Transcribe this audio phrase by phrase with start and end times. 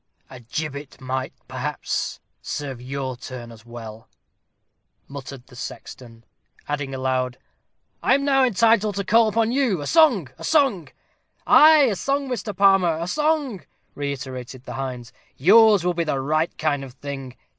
[0.31, 4.09] "A gibbet might, perhaps, serve your turn as well,"
[5.07, 6.23] muttered the sexton;
[6.67, 7.37] adding aloud,
[8.01, 10.29] "I am now entitled to call upon you; a song!
[10.39, 10.87] a song!"
[11.45, 12.57] "Ay, a song, Mr.
[12.57, 13.61] Palmer, a song!"
[13.93, 15.13] reiterated the hinds.
[15.37, 17.35] "Yours will be the right kind of thing."